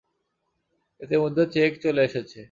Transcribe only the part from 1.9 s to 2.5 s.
এসেছে।